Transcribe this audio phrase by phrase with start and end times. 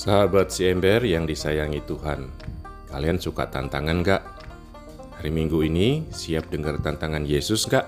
[0.00, 2.24] Sahabat si ember yang disayangi Tuhan,
[2.88, 4.24] kalian suka tantangan gak?
[5.20, 7.84] Hari Minggu ini siap dengar tantangan Yesus gak?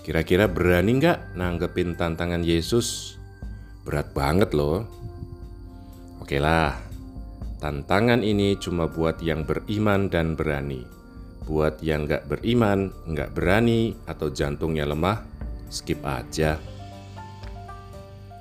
[0.00, 3.20] Kira-kira berani gak nanggepin tantangan Yesus?
[3.84, 4.88] Berat banget loh.
[6.24, 6.72] Oke lah,
[7.60, 10.88] tantangan ini cuma buat yang beriman dan berani.
[11.44, 15.20] Buat yang gak beriman, gak berani, atau jantungnya lemah,
[15.68, 16.56] skip aja.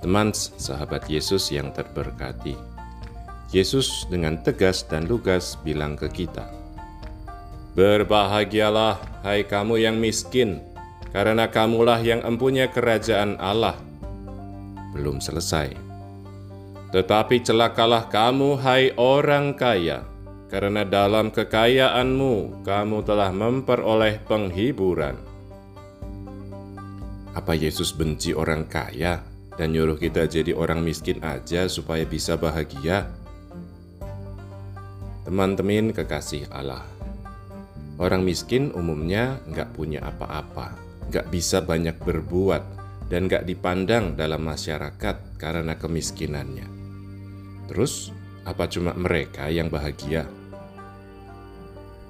[0.04, 2.60] Teman sahabat Yesus yang terberkati.
[3.56, 6.44] Yesus dengan tegas dan lugas bilang ke kita,
[7.72, 10.60] Berbahagialah hai kamu yang miskin,
[11.16, 13.80] karena kamulah yang empunya kerajaan Allah.
[14.92, 15.72] Belum selesai.
[16.92, 20.04] Tetapi celakalah kamu hai orang kaya,
[20.52, 25.16] karena dalam kekayaanmu kamu telah memperoleh penghiburan.
[27.34, 29.33] Apa Yesus benci orang kaya?
[29.58, 33.10] Dan nyuruh kita jadi orang miskin aja supaya bisa bahagia.
[35.24, 36.84] Teman-teman kekasih Allah,
[37.96, 40.76] orang miskin umumnya nggak punya apa-apa,
[41.10, 42.64] nggak bisa banyak berbuat,
[43.08, 46.68] dan nggak dipandang dalam masyarakat karena kemiskinannya.
[47.72, 48.12] Terus,
[48.44, 50.28] apa cuma mereka yang bahagia?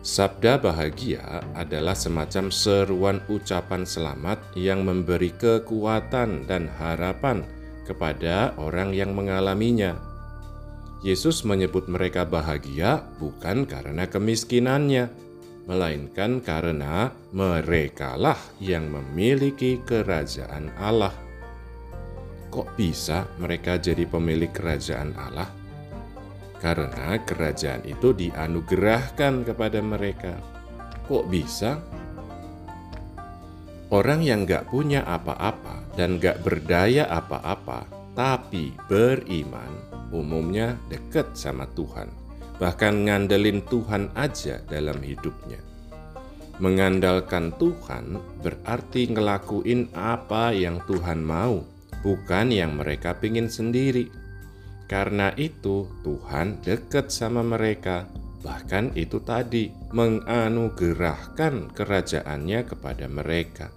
[0.03, 7.47] Sabda bahagia adalah semacam seruan ucapan selamat yang memberi kekuatan dan harapan
[7.87, 9.95] kepada orang yang mengalaminya.
[11.07, 15.07] Yesus menyebut mereka bahagia bukan karena kemiskinannya,
[15.71, 21.15] melainkan karena merekalah yang memiliki kerajaan Allah.
[22.51, 25.62] Kok bisa mereka jadi pemilik kerajaan Allah?
[26.63, 30.39] Karena kerajaan itu dianugerahkan kepada mereka.
[31.11, 31.83] Kok bisa?
[33.91, 37.83] Orang yang gak punya apa-apa dan gak berdaya apa-apa,
[38.15, 39.69] tapi beriman,
[40.15, 42.07] umumnya dekat sama Tuhan.
[42.63, 45.59] Bahkan ngandelin Tuhan aja dalam hidupnya.
[46.63, 51.59] Mengandalkan Tuhan berarti ngelakuin apa yang Tuhan mau,
[51.99, 54.22] bukan yang mereka pingin sendiri
[54.93, 58.05] karena itu, Tuhan dekat sama mereka.
[58.45, 63.73] Bahkan itu tadi menganugerahkan kerajaannya kepada mereka.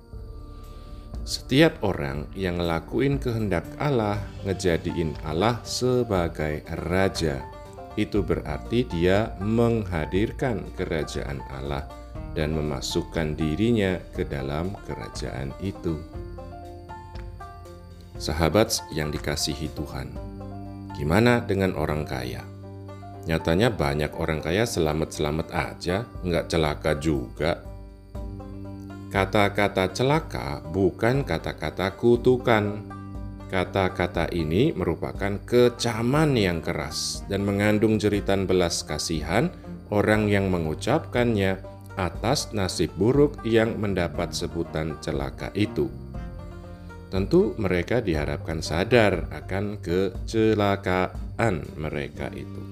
[1.25, 7.41] Setiap orang yang ngelakuin kehendak Allah, ngejadiin Allah sebagai raja,
[7.97, 11.89] itu berarti dia menghadirkan kerajaan Allah
[12.37, 15.97] dan memasukkan dirinya ke dalam kerajaan itu.
[18.21, 20.36] Sahabat yang dikasihi Tuhan,
[20.97, 22.41] Gimana dengan orang kaya?
[23.29, 27.61] Nyatanya banyak orang kaya selamat-selamat aja, nggak celaka juga.
[29.13, 32.97] Kata-kata celaka bukan kata-kata kutukan.
[33.47, 39.55] Kata-kata ini merupakan kecaman yang keras dan mengandung jeritan belas kasihan
[39.95, 41.63] orang yang mengucapkannya
[41.97, 45.89] atas nasib buruk yang mendapat sebutan celaka itu.
[47.07, 52.63] Tentu mereka diharapkan sadar akan kecelakaan mereka itu.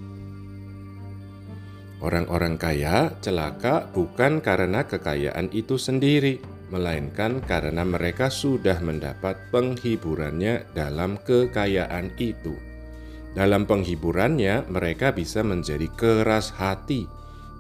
[2.03, 11.17] Orang-orang kaya celaka bukan karena kekayaan itu sendiri, melainkan karena mereka sudah mendapat penghiburannya dalam
[11.23, 12.59] kekayaan itu.
[13.33, 17.07] Dalam penghiburannya, mereka bisa menjadi keras hati,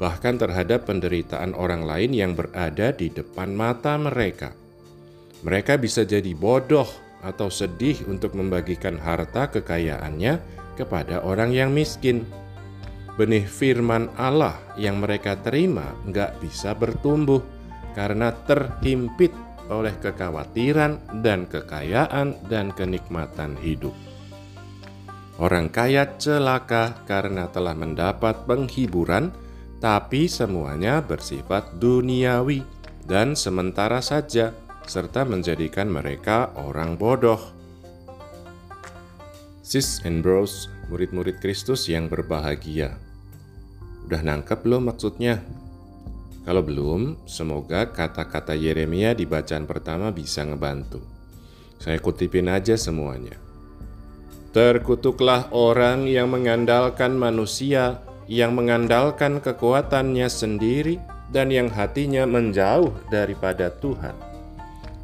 [0.02, 4.63] bahkan terhadap penderitaan orang lain yang berada di depan mata mereka.
[5.44, 6.88] Mereka bisa jadi bodoh
[7.20, 10.40] atau sedih untuk membagikan harta kekayaannya
[10.76, 12.24] kepada orang yang miskin.
[13.14, 17.44] Benih firman Allah yang mereka terima nggak bisa bertumbuh
[17.94, 19.30] karena terhimpit
[19.68, 23.94] oleh kekhawatiran dan kekayaan dan kenikmatan hidup.
[25.36, 29.34] Orang kaya celaka karena telah mendapat penghiburan,
[29.82, 32.62] tapi semuanya bersifat duniawi
[33.04, 34.54] dan sementara saja
[34.84, 37.40] serta menjadikan mereka orang bodoh.
[39.64, 43.00] Sis and bros, murid-murid Kristus yang berbahagia.
[44.04, 45.40] Udah nangkep belum maksudnya?
[46.44, 51.00] Kalau belum, semoga kata-kata Yeremia di bacaan pertama bisa ngebantu.
[51.80, 53.40] Saya kutipin aja semuanya.
[54.52, 61.00] Terkutuklah orang yang mengandalkan manusia, yang mengandalkan kekuatannya sendiri,
[61.32, 64.33] dan yang hatinya menjauh daripada Tuhan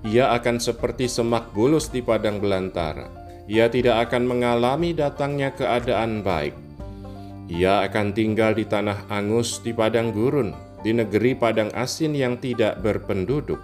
[0.07, 3.09] ia akan seperti semak bulus di padang belantara.
[3.51, 6.55] Ia tidak akan mengalami datangnya keadaan baik.
[7.51, 10.55] Ia akan tinggal di tanah angus di padang gurun,
[10.87, 13.59] di negeri padang asin yang tidak berpenduduk.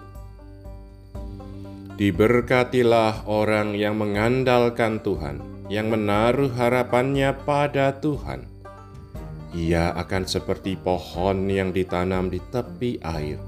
[1.96, 5.40] Diberkatilah orang yang mengandalkan Tuhan,
[5.70, 8.56] yang menaruh harapannya pada Tuhan,
[9.56, 13.40] ia akan seperti pohon yang ditanam di tepi air,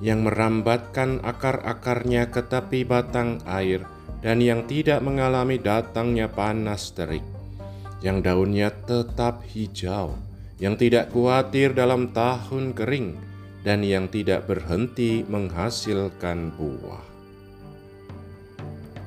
[0.00, 3.84] yang merambatkan akar-akarnya ke tepi batang air,
[4.24, 7.24] dan yang tidak mengalami datangnya panas terik,
[8.00, 10.16] yang daunnya tetap hijau,
[10.56, 13.16] yang tidak khawatir dalam tahun kering,
[13.60, 17.04] dan yang tidak berhenti menghasilkan buah.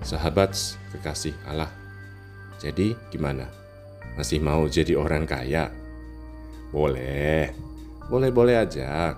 [0.05, 0.53] Sahabat
[0.93, 1.73] kekasih Allah,
[2.61, 3.49] jadi gimana?
[4.13, 5.73] Masih mau jadi orang kaya?
[6.69, 7.49] Boleh,
[8.09, 9.17] boleh-boleh aja.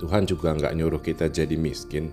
[0.00, 2.08] Tuhan juga nggak nyuruh kita jadi miskin.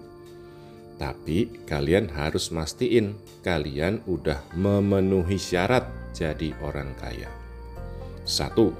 [0.99, 7.31] Tapi kalian harus mastiin kalian udah memenuhi syarat jadi orang kaya.
[8.27, 8.75] Satu,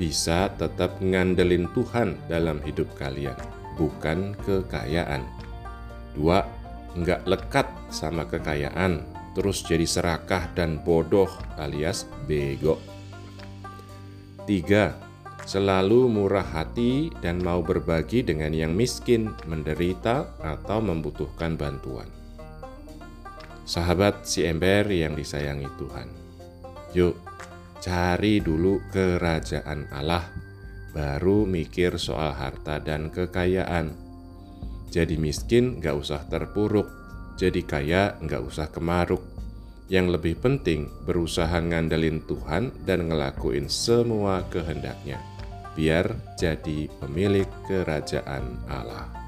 [0.00, 3.36] bisa tetap ngandelin Tuhan dalam hidup kalian,
[3.76, 5.22] bukan kekayaan.
[6.16, 6.42] Dua,
[6.96, 9.04] nggak lekat sama kekayaan,
[9.36, 11.30] terus jadi serakah dan bodoh
[11.60, 12.80] alias bego.
[14.48, 15.09] 3.
[15.50, 22.06] Selalu murah hati dan mau berbagi dengan yang miskin, menderita, atau membutuhkan bantuan.
[23.66, 26.06] Sahabat si ember yang disayangi Tuhan,
[26.94, 27.18] yuk
[27.82, 30.30] cari dulu kerajaan Allah,
[30.94, 33.90] baru mikir soal harta dan kekayaan.
[34.86, 36.86] Jadi miskin gak usah terpuruk,
[37.34, 39.26] jadi kaya gak usah kemaruk.
[39.90, 45.18] Yang lebih penting, berusaha ngandelin Tuhan dan ngelakuin semua kehendaknya,
[45.76, 49.19] biar jadi pemilik kerajaan Allah.